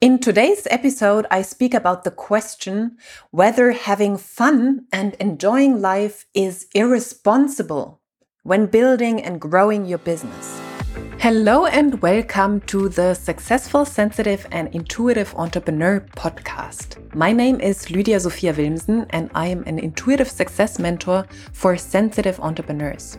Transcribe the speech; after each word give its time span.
In 0.00 0.18
today's 0.18 0.66
episode, 0.70 1.26
I 1.30 1.42
speak 1.42 1.74
about 1.74 2.04
the 2.04 2.10
question 2.10 2.96
whether 3.30 3.72
having 3.72 4.16
fun 4.16 4.86
and 4.92 5.14
enjoying 5.14 5.80
life 5.80 6.26
is 6.34 6.66
irresponsible 6.74 8.00
when 8.42 8.66
building 8.66 9.22
and 9.22 9.40
growing 9.40 9.86
your 9.86 9.98
business. 9.98 10.60
Hello, 11.18 11.66
and 11.66 12.02
welcome 12.02 12.60
to 12.62 12.88
the 12.88 13.14
Successful, 13.14 13.84
Sensitive, 13.84 14.46
and 14.50 14.74
Intuitive 14.74 15.32
Entrepreneur 15.36 16.00
podcast. 16.16 17.14
My 17.14 17.32
name 17.32 17.60
is 17.60 17.90
Lydia 17.90 18.18
Sophia 18.18 18.52
Wilmsen, 18.52 19.06
and 19.10 19.30
I 19.34 19.46
am 19.46 19.62
an 19.66 19.78
intuitive 19.78 20.28
success 20.28 20.78
mentor 20.78 21.26
for 21.52 21.76
sensitive 21.76 22.40
entrepreneurs. 22.40 23.18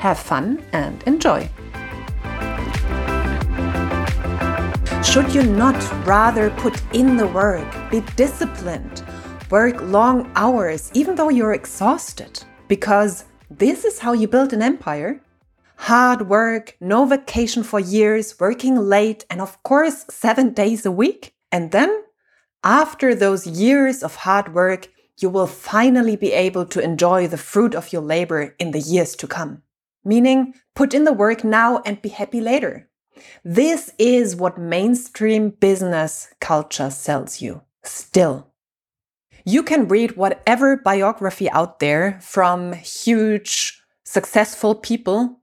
Have 0.00 0.18
fun 0.18 0.64
and 0.72 1.02
enjoy. 1.02 1.46
Should 5.04 5.34
you 5.34 5.42
not 5.42 5.76
rather 6.06 6.48
put 6.48 6.80
in 6.94 7.18
the 7.18 7.26
work, 7.26 7.68
be 7.90 8.00
disciplined, 8.16 9.04
work 9.50 9.78
long 9.82 10.32
hours, 10.36 10.90
even 10.94 11.16
though 11.16 11.28
you're 11.28 11.52
exhausted? 11.52 12.42
Because 12.66 13.26
this 13.50 13.84
is 13.84 13.98
how 13.98 14.14
you 14.14 14.26
build 14.26 14.54
an 14.54 14.62
empire. 14.62 15.20
Hard 15.76 16.30
work, 16.30 16.78
no 16.80 17.04
vacation 17.04 17.62
for 17.62 17.78
years, 17.78 18.40
working 18.40 18.76
late, 18.76 19.26
and 19.28 19.42
of 19.42 19.62
course, 19.64 20.06
seven 20.08 20.54
days 20.54 20.86
a 20.86 20.90
week. 20.90 21.34
And 21.52 21.72
then, 21.72 22.04
after 22.64 23.14
those 23.14 23.46
years 23.46 24.02
of 24.02 24.16
hard 24.16 24.54
work, 24.54 24.88
you 25.18 25.28
will 25.28 25.46
finally 25.46 26.16
be 26.16 26.32
able 26.32 26.64
to 26.64 26.80
enjoy 26.80 27.28
the 27.28 27.36
fruit 27.36 27.74
of 27.74 27.92
your 27.92 28.00
labor 28.00 28.54
in 28.58 28.70
the 28.70 28.80
years 28.80 29.14
to 29.16 29.26
come 29.26 29.62
meaning 30.04 30.54
put 30.74 30.94
in 30.94 31.04
the 31.04 31.12
work 31.12 31.44
now 31.44 31.82
and 31.84 32.02
be 32.02 32.08
happy 32.08 32.40
later. 32.40 32.88
This 33.44 33.92
is 33.98 34.36
what 34.36 34.58
mainstream 34.58 35.50
business 35.50 36.28
culture 36.40 36.90
sells 36.90 37.40
you 37.40 37.62
still. 37.84 38.48
You 39.44 39.62
can 39.62 39.88
read 39.88 40.16
whatever 40.16 40.76
biography 40.76 41.50
out 41.50 41.78
there 41.78 42.18
from 42.20 42.74
huge, 42.74 43.82
successful 44.04 44.74
people, 44.74 45.40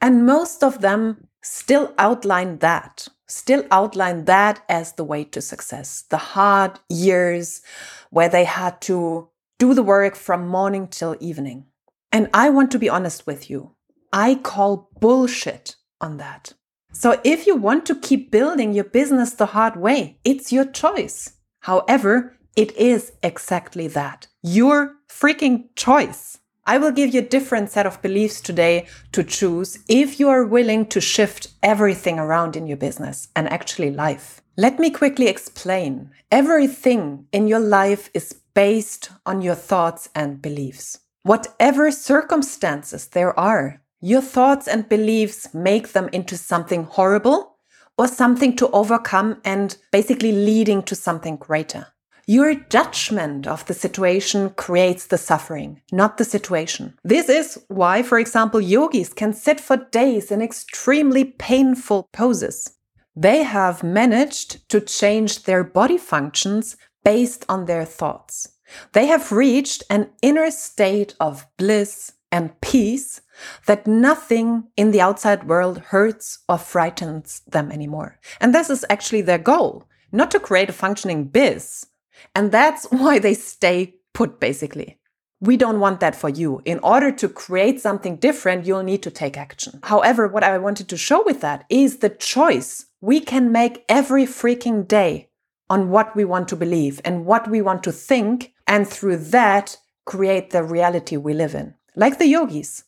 and 0.00 0.26
most 0.26 0.62
of 0.62 0.80
them 0.80 1.28
still 1.42 1.94
outline 1.96 2.58
that, 2.58 3.06
still 3.28 3.64
outline 3.70 4.24
that 4.24 4.62
as 4.68 4.92
the 4.92 5.04
way 5.04 5.24
to 5.24 5.40
success. 5.40 6.02
The 6.10 6.16
hard 6.16 6.80
years 6.88 7.62
where 8.10 8.28
they 8.28 8.44
had 8.44 8.80
to 8.82 9.28
do 9.58 9.74
the 9.74 9.82
work 9.82 10.16
from 10.16 10.48
morning 10.48 10.88
till 10.88 11.16
evening. 11.20 11.66
And 12.12 12.28
I 12.34 12.50
want 12.50 12.70
to 12.72 12.78
be 12.78 12.88
honest 12.88 13.26
with 13.26 13.48
you. 13.48 13.75
I 14.18 14.36
call 14.36 14.88
bullshit 14.98 15.76
on 16.00 16.16
that. 16.16 16.54
So 16.90 17.20
if 17.22 17.46
you 17.46 17.54
want 17.54 17.84
to 17.84 17.94
keep 17.94 18.30
building 18.30 18.72
your 18.72 18.84
business 18.84 19.34
the 19.34 19.44
hard 19.44 19.76
way, 19.76 20.16
it's 20.24 20.50
your 20.50 20.64
choice. 20.64 21.34
However, 21.60 22.34
it 22.56 22.74
is 22.78 23.12
exactly 23.22 23.88
that. 23.88 24.28
Your 24.42 24.94
freaking 25.06 25.68
choice. 25.76 26.38
I 26.64 26.78
will 26.78 26.92
give 26.92 27.12
you 27.12 27.20
a 27.20 27.34
different 27.36 27.70
set 27.70 27.84
of 27.84 28.00
beliefs 28.00 28.40
today 28.40 28.86
to 29.12 29.22
choose 29.22 29.80
if 29.86 30.18
you 30.18 30.30
are 30.30 30.46
willing 30.46 30.86
to 30.86 31.00
shift 31.02 31.48
everything 31.62 32.18
around 32.18 32.56
in 32.56 32.66
your 32.66 32.78
business 32.78 33.28
and 33.36 33.46
actually 33.50 33.90
life. 33.90 34.40
Let 34.56 34.78
me 34.78 34.88
quickly 34.88 35.28
explain. 35.28 36.10
Everything 36.30 37.26
in 37.32 37.48
your 37.48 37.60
life 37.60 38.08
is 38.14 38.32
based 38.54 39.10
on 39.26 39.42
your 39.42 39.54
thoughts 39.54 40.08
and 40.14 40.40
beliefs. 40.40 41.00
Whatever 41.22 41.90
circumstances 41.90 43.08
there 43.08 43.38
are, 43.38 43.82
your 44.00 44.20
thoughts 44.20 44.68
and 44.68 44.88
beliefs 44.88 45.54
make 45.54 45.92
them 45.92 46.08
into 46.12 46.36
something 46.36 46.84
horrible 46.84 47.56
or 47.98 48.06
something 48.06 48.54
to 48.56 48.70
overcome 48.70 49.40
and 49.44 49.76
basically 49.90 50.32
leading 50.32 50.82
to 50.82 50.94
something 50.94 51.36
greater. 51.36 51.86
Your 52.28 52.54
judgment 52.54 53.46
of 53.46 53.64
the 53.66 53.74
situation 53.74 54.50
creates 54.50 55.06
the 55.06 55.16
suffering, 55.16 55.80
not 55.92 56.18
the 56.18 56.24
situation. 56.24 56.98
This 57.04 57.28
is 57.28 57.62
why, 57.68 58.02
for 58.02 58.18
example, 58.18 58.60
yogis 58.60 59.12
can 59.12 59.32
sit 59.32 59.60
for 59.60 59.76
days 59.76 60.32
in 60.32 60.42
extremely 60.42 61.24
painful 61.24 62.08
poses. 62.12 62.76
They 63.14 63.44
have 63.44 63.84
managed 63.84 64.68
to 64.70 64.80
change 64.80 65.44
their 65.44 65.62
body 65.62 65.96
functions 65.96 66.76
based 67.04 67.44
on 67.48 67.66
their 67.66 67.84
thoughts. 67.84 68.48
They 68.92 69.06
have 69.06 69.30
reached 69.30 69.84
an 69.88 70.10
inner 70.20 70.50
state 70.50 71.14
of 71.20 71.46
bliss 71.56 72.12
and 72.32 72.60
peace 72.60 73.20
that 73.66 73.86
nothing 73.86 74.64
in 74.76 74.90
the 74.90 75.00
outside 75.00 75.44
world 75.44 75.78
hurts 75.78 76.40
or 76.48 76.58
frightens 76.58 77.40
them 77.46 77.70
anymore. 77.70 78.18
And 78.40 78.54
this 78.54 78.70
is 78.70 78.84
actually 78.90 79.22
their 79.22 79.38
goal, 79.38 79.84
not 80.12 80.30
to 80.32 80.40
create 80.40 80.70
a 80.70 80.74
functioning 80.74 81.24
biz. 81.24 81.86
And 82.34 82.52
that's 82.52 82.84
why 82.90 83.18
they 83.18 83.34
stay 83.34 83.94
put, 84.12 84.40
basically. 84.40 84.98
We 85.40 85.58
don't 85.58 85.80
want 85.80 86.00
that 86.00 86.16
for 86.16 86.30
you. 86.30 86.62
In 86.64 86.78
order 86.78 87.12
to 87.12 87.28
create 87.28 87.80
something 87.80 88.16
different, 88.16 88.64
you'll 88.64 88.82
need 88.82 89.02
to 89.02 89.10
take 89.10 89.36
action. 89.36 89.80
However, 89.82 90.26
what 90.26 90.42
I 90.42 90.56
wanted 90.56 90.88
to 90.88 90.96
show 90.96 91.22
with 91.24 91.42
that 91.42 91.66
is 91.68 91.98
the 91.98 92.08
choice 92.08 92.86
we 93.02 93.20
can 93.20 93.52
make 93.52 93.84
every 93.88 94.24
freaking 94.24 94.88
day 94.88 95.28
on 95.68 95.90
what 95.90 96.16
we 96.16 96.24
want 96.24 96.48
to 96.48 96.56
believe 96.56 97.00
and 97.04 97.26
what 97.26 97.50
we 97.50 97.60
want 97.60 97.82
to 97.84 97.92
think, 97.92 98.54
and 98.66 98.88
through 98.88 99.18
that, 99.18 99.76
create 100.06 100.50
the 100.50 100.62
reality 100.62 101.16
we 101.16 101.34
live 101.34 101.54
in. 101.54 101.74
Like 101.96 102.18
the 102.18 102.26
yogis. 102.26 102.84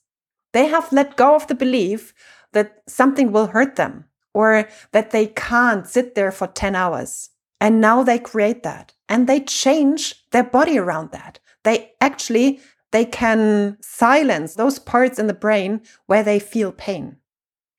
They 0.53 0.67
have 0.67 0.93
let 0.93 1.17
go 1.17 1.35
of 1.35 1.47
the 1.47 1.55
belief 1.55 2.15
that 2.53 2.83
something 2.87 3.33
will 3.33 3.49
hurt 3.49 3.77
them 3.77 4.05
or 4.35 4.69
that 4.93 5.11
they 5.11 5.27
can't 5.27 5.87
sit 5.87 6.15
there 6.15 6.31
for 6.31 6.47
10 6.47 6.77
hours. 6.77 7.31
And 7.61 7.81
now 7.81 8.03
they 8.03 8.19
create 8.19 8.63
that 8.63 8.95
and 9.09 9.27
they 9.27 9.41
change 9.41 10.25
their 10.31 10.45
body 10.45 10.79
around 10.79 11.11
that. 11.13 11.41
They 11.65 11.93
actually 12.01 12.61
they 12.91 13.05
can 13.05 13.77
silence 13.81 14.55
those 14.55 14.79
parts 14.79 15.19
in 15.19 15.27
the 15.27 15.35
brain 15.35 15.83
where 16.07 16.23
they 16.23 16.39
feel 16.39 16.73
pain. 16.73 17.17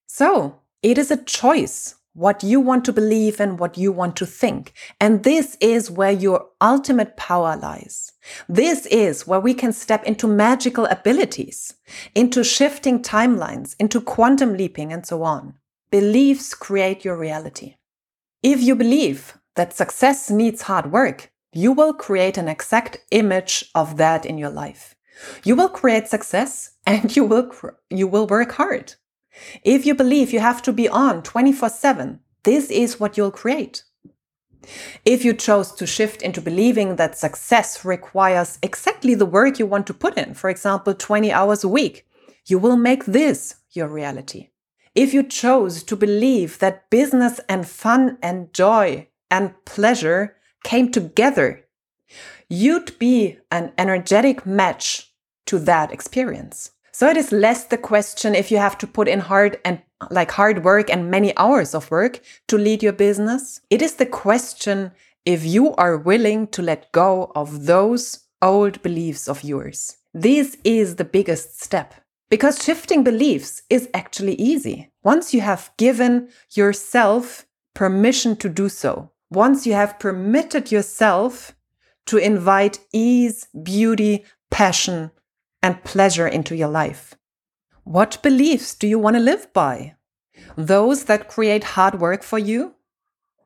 So, 0.08 0.62
it 0.84 0.98
is 0.98 1.12
a 1.12 1.24
choice 1.24 1.96
what 2.20 2.44
you 2.44 2.60
want 2.60 2.84
to 2.84 2.92
believe 2.92 3.40
and 3.40 3.58
what 3.58 3.78
you 3.78 3.94
want 3.94 4.14
to 4.18 4.26
think. 4.26 4.74
And 5.00 5.24
this 5.24 5.56
is 5.62 5.90
where 5.90 6.12
your 6.12 6.48
ultimate 6.60 7.16
power 7.16 7.56
lies. 7.56 8.12
This 8.50 8.86
is 8.88 9.26
where 9.26 9.40
we 9.40 9.54
can 9.54 9.72
step 9.72 10.04
into 10.04 10.28
magical 10.28 10.86
abilities, 10.88 11.76
into 12.14 12.44
shifting 12.44 13.02
timelines, 13.02 13.74
into 13.80 14.02
quantum 14.02 14.58
leaping, 14.58 14.92
and 14.92 15.06
so 15.06 15.24
on. 15.24 15.54
Beliefs 15.92 16.54
create 16.54 17.06
your 17.06 17.16
reality. 17.18 17.76
If 18.44 18.62
you 18.62 18.76
believe 18.76 19.38
that 19.56 19.74
success 19.74 20.30
needs 20.30 20.64
hard 20.64 20.92
work, 20.92 21.32
you 21.54 21.72
will 21.72 21.94
create 21.94 22.38
an 22.38 22.50
exact 22.50 22.98
image 23.12 23.64
of 23.74 23.96
that 23.96 24.26
in 24.26 24.38
your 24.38 24.52
life. 24.52 24.94
You 25.46 25.56
will 25.56 25.70
create 25.70 26.10
success 26.10 26.72
and 26.86 27.16
you 27.16 27.24
will, 27.24 27.50
you 27.90 28.08
will 28.08 28.28
work 28.28 28.52
hard. 28.52 28.96
If 29.64 29.86
you 29.86 29.96
believe 29.96 30.32
you 30.32 30.40
have 30.40 30.62
to 30.64 30.74
be 30.74 30.88
on 30.90 31.24
24 31.24 31.70
7, 31.70 32.20
this 32.44 32.70
is 32.70 33.00
what 33.00 33.18
you'll 33.18 33.32
create. 33.32 33.84
If 35.06 35.24
you 35.24 35.34
chose 35.34 35.72
to 35.74 35.88
shift 35.88 36.22
into 36.22 36.42
believing 36.42 36.98
that 36.98 37.18
success 37.18 37.86
requires 37.86 38.60
exactly 38.62 39.16
the 39.16 39.26
work 39.26 39.58
you 39.58 39.66
want 39.66 39.88
to 39.88 39.94
put 39.94 40.18
in, 40.18 40.34
for 40.34 40.50
example, 40.50 40.94
20 40.94 41.32
hours 41.32 41.64
a 41.64 41.68
week, 41.68 42.06
you 42.46 42.60
will 42.60 42.78
make 42.78 43.06
this 43.06 43.56
your 43.72 43.88
reality. 43.88 44.50
If 44.96 45.14
you 45.14 45.24
chose 45.24 45.84
to 45.84 45.96
believe 45.96 46.60
that 46.60 46.90
business 46.90 47.40
and 47.48 47.68
fun 47.68 48.18
and 48.22 48.54
joy 48.54 49.08
and 49.32 49.54
pleasure 49.66 50.36
came 50.64 50.92
together, 50.92 51.66
you'd 52.50 52.98
be 53.00 53.38
an 53.52 53.72
energetic 53.78 54.46
match 54.46 55.14
to 55.46 55.60
that 55.60 55.92
experience. 55.92 56.72
So 57.00 57.08
it 57.08 57.16
is 57.16 57.32
less 57.32 57.64
the 57.64 57.78
question 57.78 58.36
if 58.36 58.52
you 58.52 58.58
have 58.58 58.78
to 58.80 58.86
put 58.86 59.08
in 59.08 59.22
hard 59.22 59.58
and 59.64 59.82
like 60.12 60.32
hard 60.32 60.66
work 60.66 60.90
and 60.90 61.10
many 61.10 61.32
hours 61.38 61.74
of 61.74 61.90
work 61.90 62.20
to 62.50 62.58
lead 62.58 62.84
your 62.84 62.92
business. 62.92 63.62
It 63.70 63.82
is 63.82 63.94
the 63.94 64.06
question 64.06 64.92
if 65.24 65.46
you 65.46 65.74
are 65.76 65.96
willing 65.96 66.48
to 66.48 66.62
let 66.62 66.92
go 66.92 67.32
of 67.36 67.68
those 67.68 68.26
old 68.42 68.82
beliefs 68.82 69.30
of 69.30 69.46
yours. 69.46 69.96
This 70.14 70.58
is 70.66 70.98
the 70.98 71.06
biggest 71.06 71.62
step 71.62 71.94
because 72.30 72.62
shifting 72.62 73.02
beliefs 73.02 73.62
is 73.70 73.88
actually 73.94 74.36
easy. 74.36 74.92
Once 75.02 75.34
you 75.34 75.40
have 75.40 75.72
given 75.78 76.28
yourself 76.54 77.46
permission 77.74 78.36
to 78.36 78.50
do 78.50 78.68
so, 78.68 79.10
once 79.30 79.66
you 79.66 79.72
have 79.72 80.00
permitted 80.00 80.70
yourself 80.70 81.56
to 82.08 82.18
invite 82.18 82.82
ease, 82.92 83.48
beauty, 83.64 84.26
passion, 84.52 85.12
and 85.62 85.84
pleasure 85.84 86.28
into 86.28 86.56
your 86.56 86.70
life. 86.70 87.16
What 87.84 88.22
beliefs 88.22 88.76
do 88.76 88.88
you 88.88 89.00
want 89.00 89.16
to 89.16 89.22
live 89.22 89.52
by? 89.54 89.96
Those 90.56 91.06
that 91.06 91.28
create 91.28 91.64
hard 91.64 92.00
work 92.00 92.24
for 92.24 92.40
you 92.40 92.76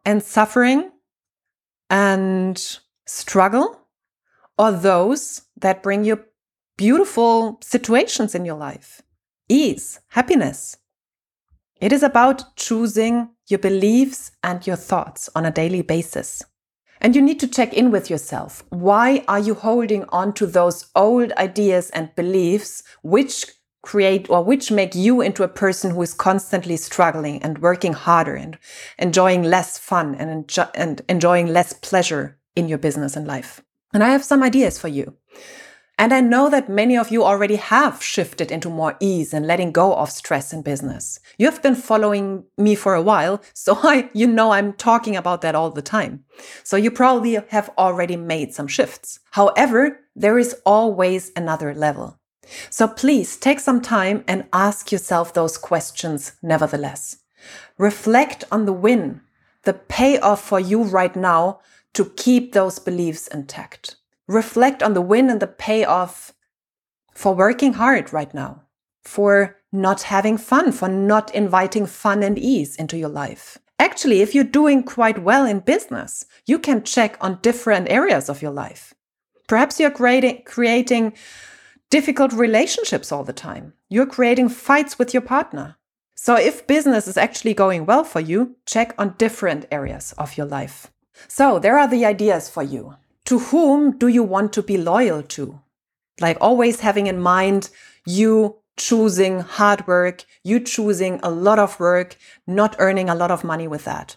and 0.05 0.21
suffering 0.21 0.91
and 1.89 2.77
struggle, 3.05 3.87
or 4.57 4.71
those 4.71 5.43
that 5.57 5.83
bring 5.83 6.03
you 6.03 6.23
beautiful 6.77 7.59
situations 7.61 8.35
in 8.35 8.45
your 8.45 8.57
life? 8.57 9.01
Ease, 9.49 9.99
happiness. 10.09 10.77
It 11.79 11.91
is 11.91 12.03
about 12.03 12.55
choosing 12.55 13.29
your 13.47 13.59
beliefs 13.59 14.31
and 14.41 14.65
your 14.65 14.77
thoughts 14.77 15.29
on 15.35 15.45
a 15.45 15.51
daily 15.51 15.81
basis. 15.81 16.43
And 17.03 17.17
you 17.17 17.21
need 17.21 17.41
to 17.41 17.47
check 17.49 17.73
in 17.73 17.91
with 17.91 18.09
yourself. 18.09 18.63
Why 18.69 19.25
are 19.27 19.39
you 19.39 19.55
holding 19.55 20.05
on 20.05 20.33
to 20.35 20.47
those 20.47 20.87
old 20.95 21.33
ideas 21.33 21.89
and 21.89 22.15
beliefs 22.15 22.81
which 23.01 23.45
create 23.81 24.29
or 24.29 24.41
which 24.41 24.71
make 24.71 24.95
you 24.95 25.19
into 25.19 25.43
a 25.43 25.49
person 25.49 25.91
who 25.91 26.01
is 26.01 26.13
constantly 26.13 26.77
struggling 26.77 27.43
and 27.43 27.57
working 27.57 27.91
harder 27.91 28.35
and 28.35 28.57
enjoying 28.97 29.43
less 29.43 29.77
fun 29.77 30.15
and, 30.15 30.47
enjo- 30.47 30.71
and 30.73 31.01
enjoying 31.09 31.47
less 31.47 31.73
pleasure 31.73 32.39
in 32.55 32.69
your 32.69 32.77
business 32.77 33.17
and 33.17 33.27
life? 33.27 33.61
And 33.93 34.01
I 34.01 34.09
have 34.09 34.23
some 34.23 34.41
ideas 34.41 34.79
for 34.79 34.87
you. 34.87 35.17
And 35.97 36.11
I 36.11 36.21
know 36.21 36.49
that 36.49 36.69
many 36.69 36.97
of 36.97 37.11
you 37.11 37.23
already 37.23 37.55
have 37.55 38.01
shifted 38.01 38.51
into 38.51 38.69
more 38.69 38.97
ease 38.99 39.31
and 39.33 39.45
letting 39.45 39.71
go 39.71 39.93
of 39.93 40.09
stress 40.09 40.51
in 40.51 40.63
business. 40.63 41.19
You 41.37 41.45
have 41.45 41.61
been 41.61 41.75
following 41.75 42.45
me 42.57 42.73
for 42.73 42.95
a 42.95 43.01
while, 43.01 43.41
so 43.53 43.77
I, 43.83 44.09
you 44.13 44.25
know 44.25 44.51
I'm 44.51 44.73
talking 44.73 45.15
about 45.15 45.41
that 45.41 45.55
all 45.55 45.69
the 45.69 45.83
time. 45.83 46.23
So 46.63 46.77
you 46.77 46.89
probably 46.89 47.35
have 47.49 47.69
already 47.77 48.15
made 48.15 48.53
some 48.53 48.67
shifts. 48.67 49.19
However, 49.31 49.99
there 50.15 50.39
is 50.39 50.55
always 50.65 51.31
another 51.35 51.75
level. 51.75 52.19
So 52.69 52.87
please 52.87 53.37
take 53.37 53.59
some 53.59 53.81
time 53.81 54.23
and 54.27 54.45
ask 54.51 54.91
yourself 54.91 55.33
those 55.33 55.57
questions 55.57 56.33
nevertheless. 56.41 57.17
Reflect 57.77 58.43
on 58.51 58.65
the 58.65 58.73
win, 58.73 59.21
the 59.63 59.73
payoff 59.73 60.43
for 60.43 60.59
you 60.59 60.83
right 60.83 61.15
now 61.15 61.59
to 61.93 62.05
keep 62.17 62.53
those 62.53 62.79
beliefs 62.79 63.27
intact 63.27 63.97
reflect 64.27 64.81
on 64.81 64.93
the 64.93 65.01
win 65.01 65.29
and 65.29 65.39
the 65.39 65.47
payoff 65.47 66.33
for 67.13 67.35
working 67.35 67.73
hard 67.73 68.11
right 68.11 68.33
now, 68.33 68.63
for 69.03 69.57
not 69.71 70.03
having 70.03 70.37
fun, 70.37 70.71
for 70.71 70.87
not 70.87 71.33
inviting 71.33 71.85
fun 71.85 72.23
and 72.23 72.37
ease 72.37 72.75
into 72.75 72.97
your 72.97 73.09
life. 73.09 73.57
Actually, 73.79 74.21
if 74.21 74.33
you're 74.33 74.43
doing 74.43 74.83
quite 74.83 75.23
well 75.23 75.45
in 75.45 75.59
business, 75.59 76.25
you 76.45 76.57
can 76.57 76.83
check 76.83 77.17
on 77.19 77.39
different 77.41 77.89
areas 77.89 78.29
of 78.29 78.41
your 78.41 78.51
life. 78.51 78.93
Perhaps 79.47 79.79
you're 79.79 79.91
creating, 79.91 80.43
creating 80.45 81.13
difficult 81.89 82.31
relationships 82.33 83.11
all 83.11 83.23
the 83.23 83.33
time. 83.33 83.73
You're 83.89 84.05
creating 84.05 84.49
fights 84.49 84.97
with 84.97 85.13
your 85.13 85.21
partner. 85.21 85.75
So 86.15 86.35
if 86.35 86.65
business 86.65 87.07
is 87.07 87.17
actually 87.17 87.53
going 87.53 87.85
well 87.85 88.03
for 88.03 88.19
you, 88.19 88.55
check 88.65 88.93
on 88.97 89.15
different 89.17 89.65
areas 89.71 90.13
of 90.17 90.37
your 90.37 90.45
life. 90.45 90.91
So 91.27 91.59
there 91.59 91.77
are 91.77 91.87
the 91.87 92.05
ideas 92.05 92.49
for 92.49 92.63
you 92.63 92.95
to 93.25 93.39
whom 93.39 93.97
do 93.97 94.07
you 94.07 94.23
want 94.23 94.53
to 94.53 94.61
be 94.61 94.77
loyal 94.77 95.23
to? 95.23 95.59
Like 96.19 96.37
always 96.41 96.81
having 96.81 97.07
in 97.07 97.19
mind 97.19 97.69
you 98.05 98.57
choosing 98.77 99.39
hard 99.39 99.85
work, 99.87 100.25
you 100.43 100.59
choosing 100.59 101.19
a 101.23 101.29
lot 101.29 101.59
of 101.59 101.79
work, 101.79 102.17
not 102.47 102.75
earning 102.79 103.09
a 103.09 103.15
lot 103.15 103.31
of 103.31 103.43
money 103.43 103.67
with 103.67 103.85
that. 103.85 104.15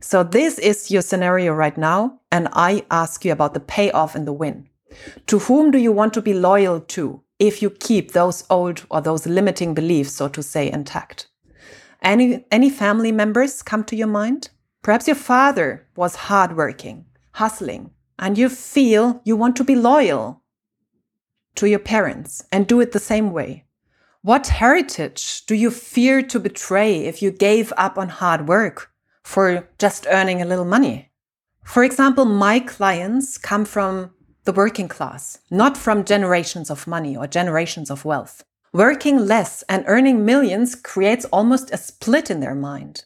So 0.00 0.22
this 0.22 0.58
is 0.58 0.90
your 0.90 1.02
scenario 1.02 1.52
right 1.52 1.76
now. 1.76 2.20
And 2.30 2.48
I 2.52 2.84
ask 2.90 3.24
you 3.24 3.32
about 3.32 3.54
the 3.54 3.60
payoff 3.60 4.14
and 4.14 4.26
the 4.26 4.32
win. 4.32 4.68
To 5.26 5.38
whom 5.38 5.70
do 5.70 5.78
you 5.78 5.92
want 5.92 6.14
to 6.14 6.22
be 6.22 6.34
loyal 6.34 6.80
to 6.80 7.22
if 7.38 7.62
you 7.62 7.70
keep 7.70 8.12
those 8.12 8.44
old 8.48 8.84
or 8.90 9.00
those 9.00 9.26
limiting 9.26 9.74
beliefs, 9.74 10.12
so 10.12 10.28
to 10.28 10.42
say, 10.42 10.70
intact? 10.70 11.28
Any, 12.00 12.44
any 12.50 12.70
family 12.70 13.12
members 13.12 13.62
come 13.62 13.84
to 13.84 13.96
your 13.96 14.06
mind? 14.06 14.50
Perhaps 14.82 15.08
your 15.08 15.16
father 15.16 15.86
was 15.96 16.14
hardworking, 16.14 17.04
hustling, 17.32 17.90
and 18.18 18.36
you 18.36 18.48
feel 18.48 19.20
you 19.24 19.36
want 19.36 19.56
to 19.56 19.64
be 19.64 19.74
loyal 19.74 20.42
to 21.54 21.68
your 21.68 21.78
parents 21.78 22.44
and 22.52 22.66
do 22.66 22.80
it 22.80 22.92
the 22.92 22.98
same 22.98 23.32
way. 23.32 23.64
What 24.22 24.48
heritage 24.48 25.46
do 25.46 25.54
you 25.54 25.70
fear 25.70 26.22
to 26.22 26.40
betray 26.40 27.04
if 27.06 27.22
you 27.22 27.30
gave 27.30 27.72
up 27.76 27.96
on 27.96 28.08
hard 28.08 28.48
work 28.48 28.90
for 29.22 29.68
just 29.78 30.06
earning 30.10 30.42
a 30.42 30.44
little 30.44 30.64
money? 30.64 31.10
For 31.64 31.84
example, 31.84 32.24
my 32.24 32.60
clients 32.60 33.38
come 33.38 33.64
from 33.64 34.10
the 34.44 34.52
working 34.52 34.88
class, 34.88 35.38
not 35.50 35.76
from 35.76 36.04
generations 36.04 36.70
of 36.70 36.86
money 36.86 37.16
or 37.16 37.26
generations 37.26 37.90
of 37.90 38.04
wealth. 38.04 38.44
Working 38.72 39.18
less 39.18 39.62
and 39.68 39.84
earning 39.86 40.24
millions 40.24 40.74
creates 40.74 41.24
almost 41.26 41.70
a 41.70 41.76
split 41.76 42.30
in 42.30 42.40
their 42.40 42.54
mind. 42.54 43.04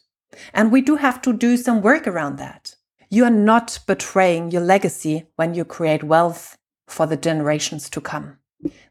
And 0.53 0.71
we 0.71 0.81
do 0.81 0.95
have 0.95 1.21
to 1.23 1.33
do 1.33 1.57
some 1.57 1.81
work 1.81 2.07
around 2.07 2.37
that. 2.37 2.75
You 3.13 3.25
are 3.25 3.43
not 3.53 3.77
betraying 3.85 4.49
your 4.49 4.63
legacy 4.63 5.27
when 5.35 5.53
you 5.53 5.65
create 5.65 6.03
wealth 6.03 6.57
for 6.87 7.05
the 7.05 7.15
generations 7.15 7.87
to 7.91 8.01
come. 8.01 8.39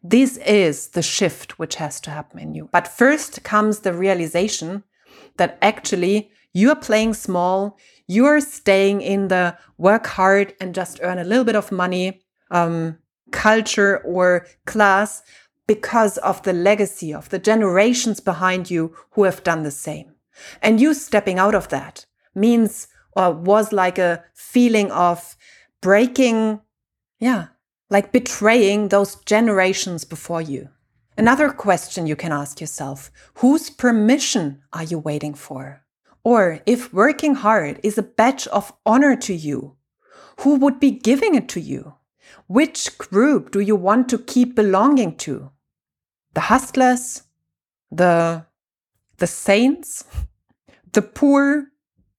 This 0.01 0.37
is 0.37 0.91
the 0.91 1.03
shift 1.03 1.59
which 1.59 1.75
has 1.75 2.01
to 2.03 2.11
happen 2.11 2.39
in 2.39 2.55
you. 2.55 2.69
But 2.71 2.87
first 2.87 3.43
comes 3.43 3.81
the 3.81 3.93
realization 3.93 4.85
that 5.39 5.59
actually 5.61 6.31
you 6.55 6.71
are 6.71 6.77
playing 6.77 7.15
small, 7.15 7.77
you 8.07 8.25
are 8.27 8.41
staying 8.41 9.01
in 9.01 9.27
the 9.27 9.59
work 9.77 10.07
hard 10.07 10.55
and 10.61 10.73
just 10.73 11.01
earn 11.03 11.19
a 11.19 11.25
little 11.25 11.45
bit 11.45 11.57
of 11.57 11.73
money 11.73 12.23
um, 12.53 12.99
culture 13.33 13.99
or 14.05 14.47
class 14.67 15.25
because 15.67 16.17
of 16.19 16.45
the 16.45 16.53
legacy 16.53 17.13
of 17.13 17.29
the 17.31 17.41
generations 17.41 18.21
behind 18.21 18.71
you 18.71 18.95
who 19.15 19.25
have 19.25 19.43
done 19.43 19.65
the 19.65 19.73
same. 19.73 20.15
And 20.63 20.81
you 20.81 20.95
stepping 20.95 21.41
out 21.41 21.57
of 21.57 21.71
that 21.71 22.07
means 22.37 22.87
or 23.17 23.32
was 23.32 23.73
like 23.73 23.99
a 23.99 24.25
feeling 24.35 24.91
of 24.93 25.37
breaking, 25.81 26.61
yeah, 27.19 27.49
like 27.91 28.12
betraying 28.12 28.88
those 28.88 29.17
generations 29.25 30.05
before 30.05 30.41
you. 30.41 30.69
Another 31.17 31.50
question 31.50 32.06
you 32.06 32.17
can 32.17 32.32
ask 32.32 32.61
yourself 32.61 33.11
whose 33.35 33.69
permission 33.69 34.62
are 34.73 34.85
you 34.85 34.99
waiting 34.99 35.35
for? 35.35 35.82
Or 36.25 36.61
if 36.67 36.93
working 36.93 37.35
hard 37.35 37.81
is 37.82 37.99
a 37.99 38.03
badge 38.03 38.47
of 38.47 38.73
honor 38.87 39.17
to 39.17 39.35
you, 39.35 39.76
who 40.41 40.56
would 40.56 40.81
be 40.81 40.91
giving 40.91 41.35
it 41.35 41.49
to 41.50 41.61
you? 41.61 41.94
Which 42.46 42.96
group 42.96 43.51
do 43.51 43.60
you 43.60 43.77
want 43.77 44.08
to 44.10 44.19
keep 44.19 44.55
belonging 44.55 45.17
to? 45.19 45.51
The 46.34 46.43
hustlers? 46.43 47.22
The, 47.91 48.46
the 49.19 49.27
saints? 49.27 50.05
The 50.93 51.01
poor? 51.01 51.71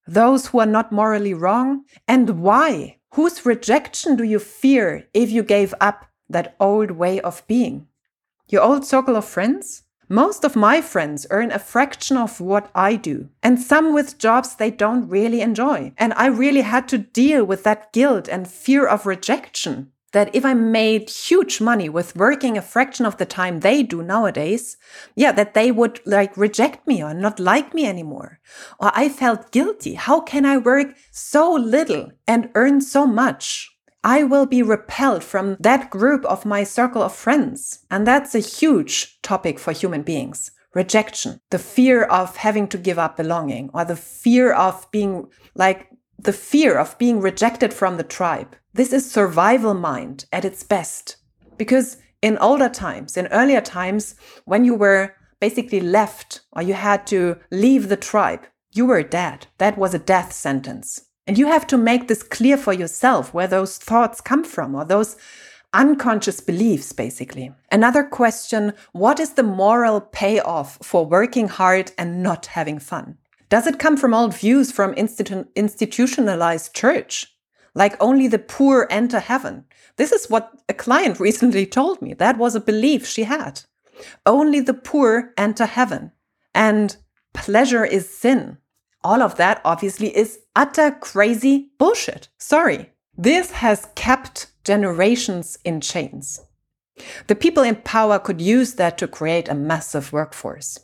Those 0.08 0.48
who 0.48 0.60
are 0.60 0.66
not 0.66 0.92
morally 0.92 1.34
wrong? 1.34 1.86
And 2.08 2.42
why? 2.42 2.98
Whose 3.14 3.46
rejection 3.46 4.16
do 4.16 4.24
you 4.24 4.40
fear 4.40 5.08
if 5.14 5.30
you 5.30 5.44
gave 5.44 5.74
up 5.80 6.06
that 6.30 6.56
old 6.60 6.92
way 6.92 7.22
of 7.22 7.46
being? 7.48 7.88
Your 8.50 8.64
old 8.64 8.86
circle 8.86 9.16
of 9.16 9.26
friends? 9.26 9.84
Most 10.10 10.44
of 10.44 10.56
my 10.56 10.82
friends 10.82 11.26
earn 11.30 11.52
a 11.52 11.60
fraction 11.60 12.18
of 12.18 12.42
what 12.42 12.70
I 12.76 12.96
do, 12.96 13.30
and 13.42 13.60
some 13.60 13.94
with 13.94 14.18
jobs 14.18 14.56
they 14.56 14.70
don't 14.70 15.08
really 15.08 15.42
enjoy. 15.42 15.94
And 15.98 16.14
I 16.16 16.28
really 16.28 16.62
had 16.62 16.88
to 16.90 16.98
deal 16.98 17.46
with 17.46 17.64
that 17.64 17.94
guilt 17.94 18.28
and 18.28 18.48
fear 18.48 18.86
of 18.86 19.06
rejection 19.06 19.92
that 20.14 20.34
if 20.34 20.46
I 20.46 20.54
made 20.54 21.10
huge 21.10 21.60
money 21.60 21.90
with 21.90 22.16
working 22.16 22.58
a 22.58 22.62
fraction 22.62 23.06
of 23.06 23.18
the 23.18 23.26
time 23.26 23.60
they 23.60 23.84
do 23.84 24.02
nowadays, 24.02 24.78
yeah, 25.16 25.32
that 25.34 25.54
they 25.54 25.72
would 25.72 26.00
like 26.06 26.38
reject 26.38 26.88
me 26.88 27.04
or 27.04 27.14
not 27.14 27.40
like 27.40 27.74
me 27.74 27.86
anymore. 27.86 28.40
Or 28.80 28.92
I 28.96 29.10
felt 29.10 29.52
guilty. 29.52 29.96
How 29.96 30.22
can 30.22 30.46
I 30.46 30.58
work 30.58 30.96
so 31.12 31.52
little 31.52 32.12
and 32.26 32.50
earn 32.56 32.82
so 32.82 33.06
much? 33.06 33.70
I 34.04 34.24
will 34.24 34.46
be 34.46 34.62
repelled 34.62 35.24
from 35.24 35.58
that 35.60 35.90
group 35.90 36.26
of 36.26 36.46
my 36.46 36.64
circle 36.64 37.02
of 37.02 37.16
friends. 37.16 37.86
And 37.90 38.06
that's 38.06 38.36
a 38.36 38.40
huge 38.40 39.22
topic 39.22 39.60
for 39.60 39.72
human 39.72 40.04
beings. 40.04 40.52
Rejection, 40.74 41.40
the 41.52 41.60
fear 41.60 42.04
of 42.04 42.38
having 42.38 42.68
to 42.70 42.78
give 42.80 42.98
up 42.98 43.16
belonging, 43.16 43.70
or 43.74 43.86
the 43.86 43.96
fear 43.96 44.52
of 44.52 44.90
being 44.92 45.28
like 45.56 45.88
the 46.24 46.34
fear 46.34 46.78
of 46.78 46.98
being 46.98 47.20
rejected 47.20 47.74
from 47.74 47.98
the 47.98 48.04
tribe. 48.04 48.56
This 48.74 48.94
is 48.94 49.10
survival 49.10 49.74
mind 49.74 50.26
at 50.32 50.46
its 50.46 50.64
best. 50.64 51.18
Because 51.58 51.98
in 52.22 52.38
older 52.38 52.70
times, 52.70 53.18
in 53.18 53.28
earlier 53.28 53.62
times, 53.62 54.16
when 54.46 54.64
you 54.64 54.76
were 54.76 55.14
basically 55.40 55.82
left 55.82 56.42
or 56.54 56.62
you 56.62 56.74
had 56.74 57.06
to 57.08 57.38
leave 57.52 57.90
the 57.90 57.98
tribe, 57.98 58.48
you 58.74 58.86
were 58.86 59.04
dead. 59.04 59.48
That 59.58 59.78
was 59.78 59.94
a 59.94 60.00
death 60.00 60.32
sentence. 60.34 61.10
And 61.28 61.38
you 61.38 61.48
have 61.48 61.68
to 61.68 61.78
make 61.78 62.08
this 62.08 62.24
clear 62.24 62.58
for 62.58 62.74
yourself 62.74 63.34
where 63.34 63.48
those 63.48 63.78
thoughts 63.78 64.22
come 64.22 64.44
from 64.44 64.76
or 64.76 64.86
those 64.86 65.16
unconscious 65.74 66.40
beliefs, 66.40 66.92
basically. 66.94 67.52
Another 67.72 68.04
question 68.04 68.74
What 68.92 69.20
is 69.20 69.34
the 69.34 69.44
moral 69.44 70.02
payoff 70.02 70.78
for 70.82 71.06
working 71.06 71.48
hard 71.48 71.92
and 71.98 72.24
not 72.24 72.48
having 72.48 72.80
fun? 72.80 73.18
Does 73.54 73.68
it 73.68 73.78
come 73.78 73.98
from 73.98 74.16
old 74.16 74.34
views 74.34 74.72
from 74.72 74.96
institu- 74.96 75.46
institutionalized 75.56 76.74
church? 76.74 77.36
Like 77.76 77.96
only 78.02 78.28
the 78.28 78.40
poor 78.40 78.88
enter 78.90 79.20
heaven. 79.20 79.66
This 79.96 80.12
is 80.12 80.28
what 80.28 80.60
a 80.68 80.74
client 80.74 81.20
recently 81.28 81.68
told 81.68 82.02
me. 82.02 82.16
That 82.16 82.40
was 82.40 82.56
a 82.56 82.60
belief 82.60 83.06
she 83.06 83.26
had. 83.26 83.62
Only 84.26 84.60
the 84.60 84.74
poor 84.74 85.34
enter 85.38 85.68
heaven. 85.68 86.14
And 86.56 86.98
pleasure 87.36 87.86
is 87.86 88.10
sin. 88.10 88.58
All 89.04 89.22
of 89.22 89.36
that 89.36 89.62
obviously 89.64 90.18
is 90.18 90.40
utter 90.56 90.90
crazy 90.90 91.70
bullshit. 91.78 92.30
Sorry. 92.40 92.92
This 93.16 93.52
has 93.52 93.88
kept 93.94 94.48
generations 94.64 95.60
in 95.64 95.80
chains. 95.80 96.40
The 97.28 97.36
people 97.36 97.62
in 97.62 97.76
power 97.76 98.18
could 98.18 98.42
use 98.42 98.74
that 98.74 98.98
to 98.98 99.08
create 99.08 99.48
a 99.48 99.54
massive 99.54 100.12
workforce. 100.12 100.80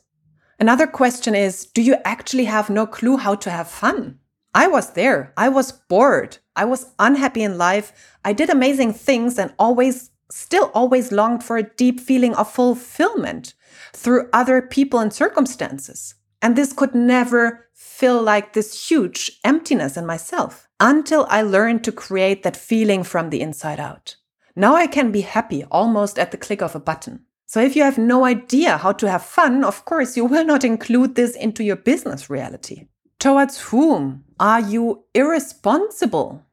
Another 0.60 0.88
question 0.88 1.36
is 1.36 1.66
Do 1.66 1.82
you 1.82 1.96
actually 2.04 2.46
have 2.46 2.70
no 2.70 2.86
clue 2.86 3.18
how 3.18 3.36
to 3.36 3.50
have 3.50 3.68
fun? 3.68 4.20
I 4.54 4.68
was 4.68 4.92
there. 4.92 5.34
I 5.38 5.48
was 5.48 5.72
bored. 5.72 6.40
I 6.56 6.66
was 6.66 6.88
unhappy 6.98 7.44
in 7.44 7.58
life. 7.58 7.94
I 8.26 8.34
did 8.34 8.50
amazing 8.50 8.94
things 8.94 9.38
and 9.40 9.54
always, 9.58 10.12
still 10.32 10.72
always 10.74 11.12
longed 11.12 11.44
for 11.44 11.58
a 11.58 11.64
deep 11.64 12.00
feeling 12.00 12.36
of 12.36 12.52
fulfillment 12.52 13.54
through 13.94 14.30
other 14.34 14.62
people 14.62 15.00
and 15.00 15.14
circumstances. 15.14 16.16
And 16.42 16.56
this 16.56 16.74
could 16.74 16.96
never 16.96 17.68
feel 17.74 18.22
like 18.22 18.54
this 18.54 18.90
huge 18.90 19.40
emptiness 19.44 19.98
in 19.98 20.06
myself 20.06 20.68
until 20.80 21.26
I 21.30 21.42
learned 21.42 21.84
to 21.86 21.92
create 21.92 22.44
that 22.44 22.58
feeling 22.58 23.04
from 23.04 23.30
the 23.30 23.42
inside 23.42 23.80
out. 23.80 24.16
Now 24.56 24.76
I 24.76 24.88
can 24.88 25.12
be 25.12 25.22
happy 25.22 25.64
almost 25.66 26.18
at 26.18 26.32
the 26.32 26.38
click 26.38 26.62
of 26.62 26.76
a 26.76 26.80
button. 26.80 27.26
So 27.50 27.60
if 27.60 27.76
you 27.76 27.82
have 27.82 27.98
no 27.98 28.26
idea 28.26 28.78
how 28.78 28.92
to 28.92 29.10
have 29.10 29.24
fun, 29.24 29.64
of 29.64 29.84
course, 29.84 30.16
you 30.16 30.24
will 30.24 30.46
not 30.46 30.64
include 30.64 31.16
this 31.16 31.36
into 31.36 31.64
your 31.64 31.78
business 31.78 32.30
reality. 32.30 32.86
Towards 33.18 33.60
whom 33.60 34.24
are 34.40 34.62
you 34.62 35.06
irresponsible 35.16 36.46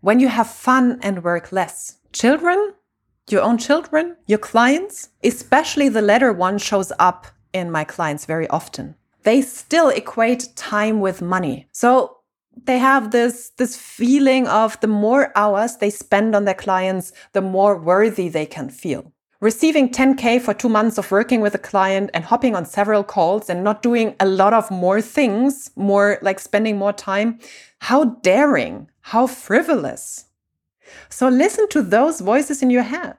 when 0.00 0.20
you 0.20 0.28
have 0.28 0.48
fun 0.48 0.98
and 1.02 1.22
work 1.22 1.52
less? 1.52 1.98
Children? 2.14 2.72
Your 3.28 3.42
own 3.42 3.58
children? 3.58 4.16
Your 4.26 4.38
clients? 4.38 5.10
Especially 5.22 5.90
the 5.90 6.00
latter 6.00 6.32
one 6.32 6.56
shows 6.56 6.90
up 6.98 7.26
in 7.52 7.70
my 7.70 7.84
clients 7.84 8.24
very 8.24 8.48
often. 8.48 8.94
They 9.24 9.42
still 9.42 9.90
equate 9.90 10.56
time 10.56 11.00
with 11.00 11.20
money. 11.20 11.68
So 11.72 12.16
they 12.56 12.78
have 12.78 13.10
this 13.10 13.50
this 13.58 13.76
feeling 13.76 14.48
of 14.48 14.80
the 14.80 14.86
more 14.86 15.32
hours 15.36 15.76
they 15.76 15.90
spend 15.90 16.34
on 16.34 16.46
their 16.46 16.54
clients 16.54 17.12
the 17.32 17.42
more 17.42 17.76
worthy 17.76 18.28
they 18.30 18.46
can 18.46 18.70
feel 18.70 19.12
receiving 19.44 19.90
10k 19.90 20.40
for 20.40 20.54
2 20.54 20.68
months 20.68 20.96
of 20.98 21.10
working 21.10 21.40
with 21.42 21.54
a 21.54 21.66
client 21.70 22.10
and 22.14 22.24
hopping 22.24 22.56
on 22.56 22.64
several 22.64 23.04
calls 23.04 23.50
and 23.50 23.62
not 23.62 23.82
doing 23.82 24.14
a 24.18 24.26
lot 24.40 24.54
of 24.54 24.70
more 24.70 25.00
things 25.02 25.70
more 25.76 26.18
like 26.22 26.40
spending 26.40 26.78
more 26.78 26.92
time 26.92 27.38
how 27.88 28.04
daring 28.28 28.88
how 29.12 29.26
frivolous 29.26 30.04
so 31.08 31.28
listen 31.28 31.68
to 31.68 31.82
those 31.82 32.20
voices 32.32 32.62
in 32.62 32.70
your 32.70 32.88
head 32.94 33.18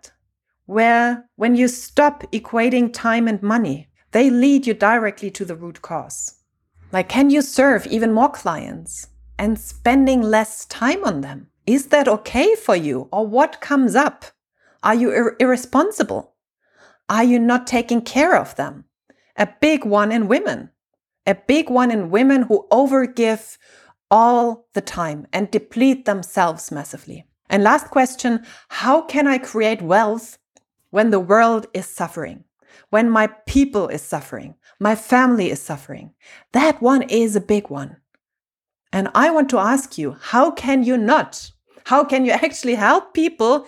where 0.65 1.29
when 1.35 1.55
you 1.55 1.67
stop 1.67 2.23
equating 2.31 2.91
time 2.91 3.27
and 3.27 3.41
money 3.43 3.87
they 4.11 4.29
lead 4.29 4.65
you 4.65 4.73
directly 4.73 5.29
to 5.29 5.45
the 5.45 5.59
root 5.63 5.81
cause 5.81 6.17
like 6.91 7.07
can 7.07 7.29
you 7.29 7.41
serve 7.41 7.85
even 7.87 8.11
more 8.11 8.31
clients 8.31 9.07
and 9.37 9.59
spending 9.59 10.21
less 10.21 10.65
time 10.65 11.03
on 11.03 11.21
them. 11.21 11.47
Is 11.65 11.87
that 11.87 12.07
okay 12.07 12.55
for 12.55 12.75
you? 12.75 13.09
Or 13.11 13.25
what 13.25 13.61
comes 13.61 13.95
up? 13.95 14.25
Are 14.85 14.93
you 14.93 15.11
ir- 15.11 15.35
irresponsible? 15.39 16.35
Are 17.09 17.23
you 17.23 17.39
not 17.39 17.65
taking 17.65 18.01
care 18.01 18.37
of 18.37 18.55
them? 18.55 18.85
A 19.35 19.49
big 19.59 19.83
one 19.83 20.11
in 20.11 20.27
women. 20.27 20.69
A 21.25 21.33
big 21.33 21.71
one 21.71 21.89
in 21.89 22.11
women 22.11 22.43
who 22.43 22.67
overgive 22.71 23.57
all 24.11 24.67
the 24.73 24.81
time 24.81 25.25
and 25.33 25.49
deplete 25.49 26.05
themselves 26.05 26.71
massively. 26.71 27.25
And 27.49 27.63
last 27.63 27.87
question 27.87 28.45
How 28.69 29.01
can 29.01 29.25
I 29.25 29.39
create 29.39 29.81
wealth 29.81 30.37
when 30.91 31.09
the 31.09 31.19
world 31.19 31.65
is 31.73 31.87
suffering? 31.87 32.43
When 32.91 33.09
my 33.09 33.27
people 33.47 33.87
is 33.87 34.03
suffering? 34.03 34.53
My 34.79 34.95
family 34.95 35.49
is 35.49 35.61
suffering? 35.61 36.13
That 36.51 36.79
one 36.81 37.01
is 37.03 37.35
a 37.35 37.41
big 37.41 37.69
one. 37.69 37.97
And 38.93 39.09
I 39.15 39.31
want 39.31 39.49
to 39.49 39.57
ask 39.57 39.97
you, 39.97 40.17
how 40.21 40.51
can 40.51 40.83
you 40.83 40.95
not? 40.95 41.51
How 41.85 42.03
can 42.03 42.25
you 42.25 42.31
actually 42.31 42.75
help 42.75 43.13
people 43.13 43.67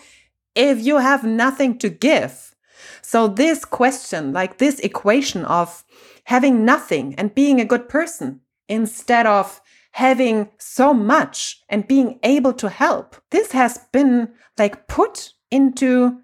if 0.58 0.84
you 0.84 0.98
have 0.98 1.24
nothing 1.24 1.78
to 1.80 1.90
give? 1.90 2.56
So, 3.02 3.28
this 3.28 3.64
question, 3.64 4.34
like 4.34 4.58
this 4.58 4.80
equation 4.80 5.46
of 5.46 5.86
having 6.26 6.66
nothing 6.66 7.16
and 7.16 7.34
being 7.34 7.62
a 7.62 7.66
good 7.66 7.88
person 7.88 8.42
instead 8.68 9.26
of 9.26 9.62
having 9.92 10.50
so 10.58 10.94
much 10.94 11.64
and 11.70 11.88
being 11.88 12.20
able 12.24 12.54
to 12.54 12.70
help, 12.70 13.16
this 13.32 13.54
has 13.54 13.80
been 13.94 14.30
like 14.58 14.88
put 14.88 15.34
into 15.50 16.20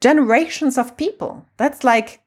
generations 0.00 0.76
of 0.76 0.96
people. 0.96 1.46
That's 1.56 1.84
like 1.84 2.20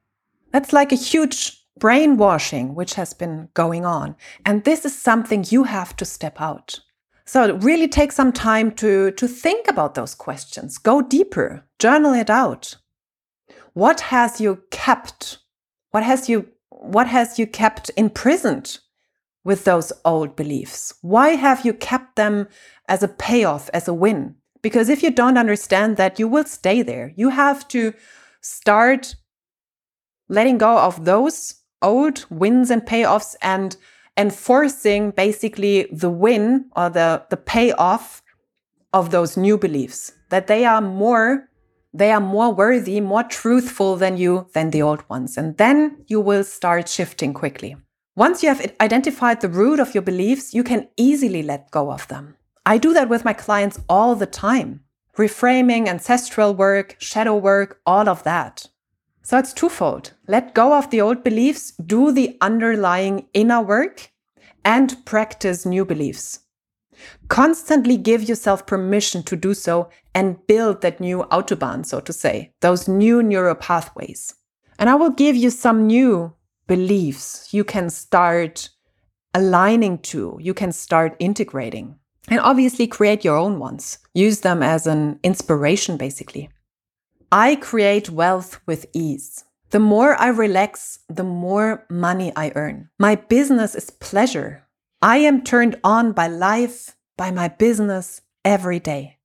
that's 0.51 0.71
like 0.71 0.93
a 0.93 0.95
huge 0.95 1.61
brainwashing 1.77 2.75
which 2.75 2.93
has 2.93 3.13
been 3.13 3.49
going 3.53 3.85
on. 3.85 4.15
And 4.45 4.63
this 4.63 4.85
is 4.85 4.97
something 4.97 5.45
you 5.49 5.65
have 5.65 5.95
to 5.97 6.05
step 6.05 6.39
out. 6.39 6.79
So 7.25 7.55
really 7.57 7.87
take 7.87 8.11
some 8.11 8.31
time 8.31 8.71
to, 8.73 9.11
to 9.11 9.27
think 9.27 9.67
about 9.67 9.95
those 9.95 10.13
questions. 10.13 10.77
Go 10.77 11.01
deeper, 11.01 11.65
journal 11.79 12.13
it 12.13 12.29
out. 12.29 12.75
What 13.73 13.99
has 14.01 14.39
you 14.39 14.63
kept? 14.71 15.39
What 15.91 16.03
has 16.03 16.29
you 16.29 16.49
what 16.69 17.07
has 17.07 17.39
you 17.39 17.47
kept 17.47 17.89
imprisoned 17.97 18.79
with 19.43 19.63
those 19.63 19.91
old 20.03 20.35
beliefs? 20.35 20.93
Why 21.01 21.29
have 21.29 21.65
you 21.65 21.73
kept 21.73 22.15
them 22.15 22.47
as 22.87 23.01
a 23.01 23.07
payoff, 23.07 23.69
as 23.73 23.87
a 23.87 23.93
win? 23.93 24.35
Because 24.61 24.89
if 24.89 25.01
you 25.01 25.09
don't 25.09 25.37
understand 25.37 25.97
that, 25.97 26.19
you 26.19 26.27
will 26.27 26.45
stay 26.45 26.81
there. 26.81 27.13
You 27.15 27.29
have 27.29 27.67
to 27.69 27.93
start 28.41 29.15
letting 30.29 30.57
go 30.57 30.77
of 30.77 31.05
those 31.05 31.55
old 31.81 32.25
wins 32.29 32.69
and 32.69 32.81
payoffs 32.81 33.35
and 33.41 33.77
enforcing 34.17 35.11
basically 35.11 35.87
the 35.91 36.09
win 36.09 36.69
or 36.75 36.89
the, 36.89 37.23
the 37.29 37.37
payoff 37.37 38.21
of 38.93 39.11
those 39.11 39.35
new 39.35 39.57
beliefs 39.57 40.13
that 40.29 40.47
they 40.47 40.65
are 40.65 40.81
more 40.81 41.49
they 41.93 42.11
are 42.11 42.21
more 42.21 42.53
worthy 42.53 42.99
more 42.99 43.23
truthful 43.23 43.95
than 43.95 44.17
you 44.17 44.47
than 44.53 44.71
the 44.71 44.81
old 44.81 45.01
ones. 45.09 45.37
And 45.37 45.57
then 45.57 46.03
you 46.07 46.19
will 46.19 46.43
start 46.43 46.89
shifting 46.89 47.33
quickly. 47.33 47.77
Once 48.17 48.43
you 48.43 48.49
have 48.49 48.73
identified 48.81 49.39
the 49.39 49.49
root 49.49 49.79
of 49.79 49.93
your 49.93 50.01
beliefs 50.01 50.53
you 50.53 50.63
can 50.63 50.87
easily 50.97 51.43
let 51.43 51.71
go 51.71 51.91
of 51.91 52.07
them. 52.07 52.35
I 52.65 52.77
do 52.77 52.93
that 52.93 53.09
with 53.09 53.25
my 53.25 53.33
clients 53.33 53.79
all 53.87 54.15
the 54.15 54.25
time. 54.25 54.81
Reframing 55.17 55.87
ancestral 55.87 56.53
work 56.53 56.95
shadow 56.99 57.35
work 57.35 57.79
all 57.85 58.07
of 58.09 58.23
that 58.23 58.67
so 59.25 59.39
it's 59.39 59.53
twofold. 59.53 60.13
Let 60.27 60.53
go 60.53 60.77
of 60.77 60.91
the 60.91 61.01
old 61.01 61.23
beliefs, 61.23 61.71
do 61.83 62.11
the 62.11 62.37
underlying 62.41 63.25
inner 63.33 63.59
work, 63.59 64.11
and 64.63 65.03
practice 65.03 65.65
new 65.65 65.83
beliefs. 65.83 66.41
Constantly 67.27 67.97
give 67.97 68.29
yourself 68.29 68.67
permission 68.67 69.23
to 69.23 69.35
do 69.35 69.55
so 69.55 69.89
and 70.13 70.45
build 70.45 70.81
that 70.81 70.99
new 70.99 71.23
autobahn, 71.31 71.83
so 71.83 71.99
to 72.01 72.13
say, 72.13 72.53
those 72.61 72.87
new 72.87 73.23
neural 73.23 73.55
pathways. 73.55 74.31
And 74.77 74.91
I 74.91 74.95
will 74.95 75.09
give 75.09 75.35
you 75.35 75.49
some 75.49 75.87
new 75.87 76.35
beliefs 76.67 77.51
you 77.51 77.63
can 77.63 77.89
start 77.89 78.69
aligning 79.33 79.97
to, 79.99 80.37
you 80.39 80.53
can 80.53 80.71
start 80.71 81.15
integrating. 81.17 81.95
And 82.27 82.39
obviously, 82.39 82.85
create 82.85 83.25
your 83.25 83.37
own 83.37 83.57
ones. 83.57 83.97
Use 84.13 84.41
them 84.41 84.61
as 84.61 84.85
an 84.85 85.19
inspiration, 85.23 85.97
basically. 85.97 86.49
I 87.35 87.57
create 87.57 88.09
wealth 88.09 88.61
with 88.65 88.85
ease. 88.93 89.43
The 89.71 89.79
more 89.81 90.15
I 90.15 90.29
relax, 90.29 90.99
the 91.09 91.25
more 91.25 91.85
money 91.89 92.31
I 92.33 92.53
earn. 92.55 92.87
My 92.97 93.15
business 93.15 93.75
is 93.75 93.89
pleasure. 93.89 94.63
I 95.01 95.17
am 95.17 95.43
turned 95.43 95.77
on 95.83 96.13
by 96.13 96.27
life, 96.27 96.95
by 97.17 97.31
my 97.31 97.49
business 97.49 98.21
every 98.45 98.79
day. 98.79 99.17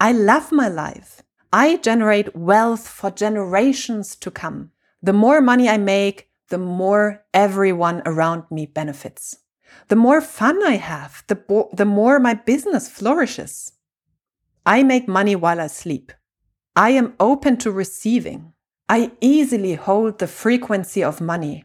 I 0.00 0.12
love 0.12 0.50
my 0.50 0.68
life. 0.68 1.20
I 1.52 1.76
generate 1.76 2.34
wealth 2.34 2.88
for 2.88 3.10
generations 3.10 4.16
to 4.16 4.30
come. 4.30 4.70
The 5.02 5.12
more 5.12 5.42
money 5.42 5.68
I 5.68 5.76
make, 5.76 6.30
the 6.48 6.56
more 6.56 7.22
everyone 7.34 8.00
around 8.06 8.44
me 8.50 8.64
benefits. 8.64 9.36
The 9.88 9.96
more 9.96 10.22
fun 10.22 10.64
I 10.64 10.76
have, 10.76 11.22
the, 11.26 11.34
bo- 11.34 11.68
the 11.74 11.84
more 11.84 12.18
my 12.18 12.32
business 12.32 12.88
flourishes. 12.88 13.72
I 14.64 14.82
make 14.82 15.06
money 15.06 15.36
while 15.36 15.60
I 15.60 15.66
sleep. 15.66 16.12
I 16.74 16.90
am 16.90 17.14
open 17.20 17.58
to 17.58 17.70
receiving. 17.70 18.54
I 18.88 19.12
easily 19.20 19.74
hold 19.74 20.18
the 20.18 20.26
frequency 20.26 21.04
of 21.04 21.20
money. 21.20 21.64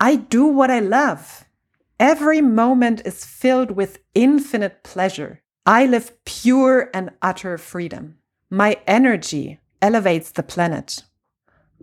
I 0.00 0.16
do 0.16 0.46
what 0.46 0.70
I 0.70 0.80
love. 0.80 1.44
Every 2.00 2.40
moment 2.40 3.02
is 3.04 3.24
filled 3.24 3.70
with 3.70 3.98
infinite 4.14 4.82
pleasure. 4.82 5.42
I 5.66 5.86
live 5.86 6.12
pure 6.24 6.90
and 6.94 7.10
utter 7.20 7.58
freedom. 7.58 8.18
My 8.50 8.78
energy 8.86 9.60
elevates 9.82 10.30
the 10.30 10.42
planet. 10.42 11.02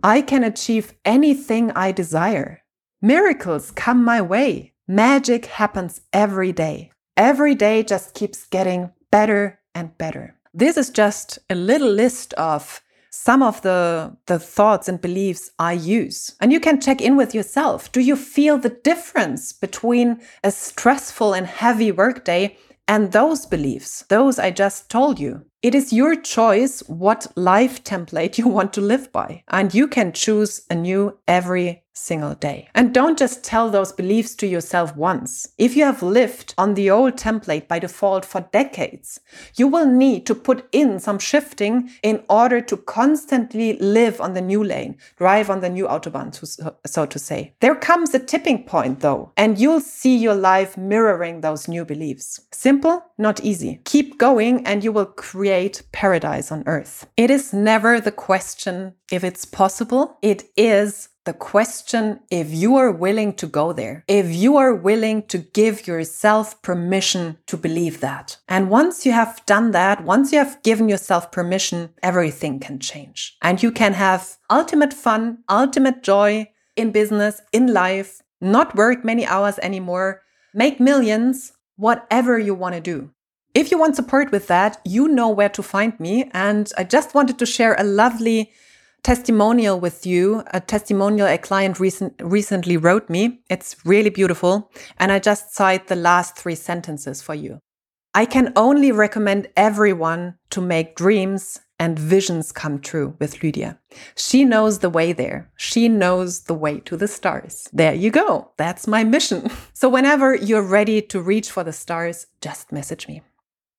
I 0.02 0.20
can 0.22 0.42
achieve 0.42 0.94
anything 1.04 1.70
I 1.72 1.92
desire. 1.92 2.62
Miracles 3.00 3.70
come 3.70 4.04
my 4.04 4.20
way. 4.20 4.72
Magic 4.88 5.46
happens 5.46 6.00
every 6.12 6.52
day. 6.52 6.90
Every 7.16 7.54
day 7.54 7.82
just 7.82 8.14
keeps 8.14 8.46
getting 8.46 8.90
better 9.10 9.60
and 9.74 9.96
better. 9.96 10.36
This 10.56 10.76
is 10.76 10.90
just 10.90 11.40
a 11.50 11.56
little 11.56 11.90
list 11.90 12.32
of 12.34 12.80
some 13.10 13.42
of 13.42 13.60
the, 13.62 14.16
the 14.26 14.38
thoughts 14.38 14.88
and 14.88 15.00
beliefs 15.00 15.50
I 15.58 15.72
use. 15.72 16.36
And 16.40 16.52
you 16.52 16.60
can 16.60 16.80
check 16.80 17.00
in 17.00 17.16
with 17.16 17.34
yourself. 17.34 17.90
Do 17.90 18.00
you 18.00 18.14
feel 18.14 18.56
the 18.58 18.68
difference 18.84 19.52
between 19.52 20.20
a 20.44 20.52
stressful 20.52 21.34
and 21.34 21.48
heavy 21.48 21.90
workday 21.90 22.56
and 22.86 23.10
those 23.10 23.46
beliefs, 23.46 24.04
those 24.08 24.38
I 24.38 24.52
just 24.52 24.88
told 24.88 25.18
you? 25.18 25.44
It 25.64 25.74
is 25.74 25.94
your 25.94 26.14
choice 26.14 26.80
what 26.88 27.26
life 27.36 27.82
template 27.82 28.36
you 28.36 28.46
want 28.48 28.74
to 28.74 28.82
live 28.82 29.10
by. 29.12 29.44
And 29.48 29.72
you 29.72 29.88
can 29.88 30.12
choose 30.12 30.60
a 30.68 30.74
new 30.74 31.16
every 31.26 31.84
single 31.94 32.34
day. 32.34 32.68
And 32.74 32.92
don't 32.92 33.18
just 33.18 33.44
tell 33.44 33.70
those 33.70 33.92
beliefs 33.92 34.34
to 34.36 34.46
yourself 34.46 34.96
once. 34.96 35.48
If 35.58 35.76
you 35.76 35.84
have 35.84 36.02
lived 36.02 36.54
on 36.58 36.74
the 36.74 36.90
old 36.90 37.14
template 37.16 37.68
by 37.68 37.78
default 37.78 38.24
for 38.24 38.48
decades, 38.52 39.20
you 39.56 39.68
will 39.68 39.86
need 39.86 40.26
to 40.26 40.34
put 40.34 40.68
in 40.72 40.98
some 40.98 41.18
shifting 41.18 41.90
in 42.02 42.22
order 42.28 42.60
to 42.60 42.76
constantly 42.76 43.78
live 43.78 44.20
on 44.20 44.34
the 44.34 44.40
new 44.40 44.62
lane, 44.62 44.98
drive 45.16 45.48
on 45.48 45.60
the 45.60 45.70
new 45.70 45.86
autobahn, 45.86 46.34
so 46.84 47.06
to 47.06 47.18
say. 47.18 47.54
There 47.60 47.76
comes 47.76 48.12
a 48.12 48.18
tipping 48.18 48.64
point 48.64 49.00
though, 49.00 49.32
and 49.36 49.58
you'll 49.58 49.80
see 49.80 50.16
your 50.16 50.34
life 50.34 50.76
mirroring 50.76 51.40
those 51.40 51.68
new 51.68 51.84
beliefs. 51.84 52.40
Simple, 52.50 53.04
not 53.18 53.44
easy. 53.44 53.80
Keep 53.84 54.18
going 54.18 54.66
and 54.66 54.82
you 54.82 54.90
will 54.90 55.06
create 55.54 55.82
paradise 55.92 56.50
on 56.50 56.64
earth. 56.66 57.06
It 57.16 57.30
is 57.30 57.52
never 57.52 58.00
the 58.00 58.10
question 58.10 58.94
if 59.12 59.22
it's 59.22 59.44
possible. 59.44 60.18
It 60.20 60.42
is 60.56 61.10
the 61.26 61.32
question 61.32 62.18
if 62.28 62.52
you 62.52 62.74
are 62.74 62.90
willing 62.90 63.34
to 63.34 63.46
go 63.46 63.72
there, 63.72 64.02
if 64.08 64.34
you 64.34 64.56
are 64.56 64.74
willing 64.74 65.22
to 65.28 65.38
give 65.38 65.86
yourself 65.86 66.60
permission 66.60 67.38
to 67.46 67.56
believe 67.56 68.00
that. 68.00 68.36
And 68.48 68.68
once 68.68 69.06
you 69.06 69.12
have 69.12 69.46
done 69.46 69.70
that, 69.70 70.02
once 70.02 70.32
you 70.32 70.38
have 70.38 70.60
given 70.64 70.88
yourself 70.88 71.30
permission, 71.30 71.90
everything 72.02 72.58
can 72.58 72.80
change. 72.80 73.36
And 73.40 73.62
you 73.62 73.70
can 73.70 73.92
have 73.92 74.36
ultimate 74.50 74.92
fun, 74.92 75.38
ultimate 75.48 76.02
joy 76.02 76.50
in 76.74 76.90
business, 76.90 77.40
in 77.52 77.72
life, 77.72 78.22
not 78.40 78.74
work 78.74 79.04
many 79.04 79.24
hours 79.24 79.60
anymore, 79.60 80.20
make 80.52 80.80
millions, 80.80 81.52
whatever 81.76 82.40
you 82.40 82.54
want 82.56 82.74
to 82.74 82.80
do. 82.80 83.10
If 83.54 83.70
you 83.70 83.78
want 83.78 83.94
support 83.94 84.32
with 84.32 84.48
that, 84.48 84.80
you 84.84 85.06
know 85.06 85.28
where 85.28 85.48
to 85.50 85.62
find 85.62 85.98
me. 86.00 86.28
And 86.32 86.72
I 86.76 86.82
just 86.82 87.14
wanted 87.14 87.38
to 87.38 87.46
share 87.46 87.76
a 87.78 87.84
lovely 87.84 88.50
testimonial 89.04 89.78
with 89.78 90.04
you, 90.04 90.42
a 90.48 90.60
testimonial 90.60 91.28
a 91.28 91.38
client 91.38 91.78
recent, 91.78 92.14
recently 92.20 92.76
wrote 92.76 93.08
me. 93.08 93.40
It's 93.48 93.76
really 93.84 94.10
beautiful. 94.10 94.72
And 94.98 95.12
I 95.12 95.20
just 95.20 95.54
cite 95.54 95.86
the 95.86 95.94
last 95.94 96.36
three 96.36 96.56
sentences 96.56 97.22
for 97.22 97.34
you. 97.34 97.60
I 98.12 98.24
can 98.26 98.52
only 98.56 98.90
recommend 98.90 99.48
everyone 99.56 100.34
to 100.50 100.60
make 100.60 100.96
dreams 100.96 101.60
and 101.78 101.98
visions 101.98 102.50
come 102.50 102.80
true 102.80 103.16
with 103.20 103.42
Lydia. 103.42 103.78
She 104.16 104.44
knows 104.44 104.78
the 104.78 104.90
way 104.90 105.12
there. 105.12 105.50
She 105.56 105.88
knows 105.88 106.42
the 106.42 106.54
way 106.54 106.80
to 106.80 106.96
the 106.96 107.08
stars. 107.08 107.68
There 107.72 107.94
you 107.94 108.10
go. 108.10 108.52
That's 108.56 108.86
my 108.88 109.04
mission. 109.04 109.50
So 109.74 109.88
whenever 109.90 110.34
you're 110.34 110.62
ready 110.62 111.02
to 111.02 111.20
reach 111.20 111.50
for 111.50 111.62
the 111.62 111.72
stars, 111.72 112.26
just 112.40 112.72
message 112.72 113.06
me. 113.06 113.20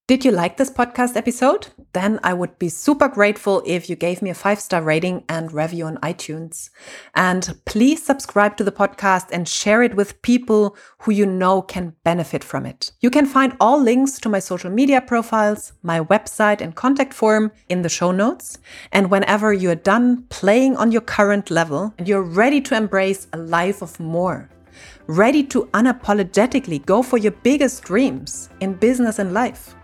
Did 0.08 0.24
you 0.24 0.30
like 0.30 0.58
this 0.58 0.70
podcast 0.70 1.16
episode? 1.16 1.70
Then 1.94 2.20
I 2.22 2.32
would 2.32 2.60
be 2.60 2.70
super 2.70 3.08
grateful 3.08 3.64
if 3.66 3.90
you 3.90 3.96
gave 3.96 4.22
me 4.22 4.30
a 4.30 4.36
five 4.36 4.60
star 4.60 4.84
rating 4.84 5.24
and 5.28 5.52
review 5.52 5.88
on 5.88 5.98
iTunes. 5.98 6.70
And 7.16 7.60
please 7.66 8.06
subscribe 8.06 8.56
to 8.58 8.64
the 8.64 8.72
podcast 8.72 9.30
and 9.32 9.50
share 9.50 9.82
it 9.82 9.96
with 9.96 10.22
people 10.22 10.78
who 11.00 11.12
you 11.12 11.26
know 11.26 11.64
can 11.64 11.96
benefit 12.04 12.44
from 12.44 12.68
it. 12.68 12.92
You 13.00 13.10
can 13.10 13.26
find 13.26 13.58
all 13.60 13.82
links 13.82 14.20
to 14.20 14.30
my 14.30 14.38
social 14.38 14.70
media 14.70 15.02
profiles, 15.02 15.74
my 15.82 16.02
website, 16.02 16.62
and 16.62 16.76
contact 16.76 17.12
form 17.12 17.52
in 17.70 17.82
the 17.82 17.90
show 17.90 18.12
notes. 18.12 18.60
And 18.92 19.10
whenever 19.10 19.54
you're 19.54 19.74
done 19.74 20.26
playing 20.30 20.78
on 20.78 20.92
your 20.92 21.02
current 21.02 21.50
level 21.50 21.96
and 21.98 22.08
you're 22.08 22.22
ready 22.22 22.62
to 22.62 22.78
embrace 22.78 23.26
a 23.34 23.38
life 23.38 23.82
of 23.82 24.00
more, 24.00 24.52
ready 25.08 25.44
to 25.46 25.66
unapologetically 25.74 26.86
go 26.86 27.02
for 27.02 27.18
your 27.18 27.32
biggest 27.32 27.82
dreams 27.82 28.50
in 28.60 28.76
business 28.76 29.18
and 29.18 29.34
life 29.34 29.76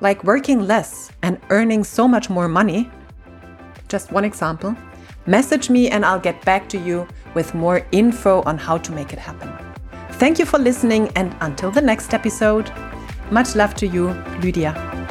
like 0.00 0.24
working 0.24 0.66
less 0.66 1.10
and 1.22 1.40
earning 1.50 1.84
so 1.84 2.06
much 2.08 2.30
more 2.30 2.48
money, 2.48 2.90
just 3.88 4.12
one 4.12 4.24
example, 4.24 4.76
message 5.26 5.70
me 5.70 5.88
and 5.90 6.04
I'll 6.04 6.20
get 6.20 6.44
back 6.44 6.68
to 6.70 6.78
you 6.78 7.06
with 7.34 7.54
more 7.54 7.86
info 7.92 8.42
on 8.42 8.58
how 8.58 8.78
to 8.78 8.92
make 8.92 9.12
it 9.12 9.18
happen. 9.18 9.52
Thank 10.12 10.38
you 10.38 10.46
for 10.46 10.58
listening, 10.58 11.08
and 11.16 11.34
until 11.40 11.70
the 11.70 11.82
next 11.82 12.14
episode, 12.14 12.70
much 13.30 13.56
love 13.56 13.74
to 13.76 13.86
you, 13.86 14.10
Lydia. 14.40 15.03